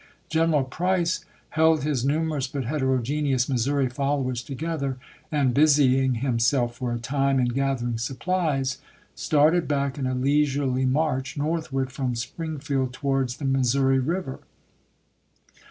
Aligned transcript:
General 0.29 0.63
Price 0.63 1.25
held 1.49 1.83
his 1.83 2.03
numerous 2.03 2.47
but 2.47 2.65
heterogeneous 2.65 3.47
Missouri 3.47 3.87
followers 3.87 4.41
together, 4.41 4.97
and, 5.31 5.53
busying 5.53 6.15
himself 6.15 6.75
for 6.77 6.91
a 6.91 6.97
time 6.97 7.39
in 7.39 7.49
gathering 7.49 7.99
supplies, 7.99 8.79
started 9.13 9.67
back 9.67 9.99
in 9.99 10.07
a 10.07 10.15
leisurely 10.15 10.85
march 10.85 11.37
northward 11.37 11.91
from 11.91 12.15
Springfield 12.15 12.95
to 12.95 13.05
wards 13.05 13.37
the 13.37 13.45
Missouri 13.45 13.99
River. 13.99 14.39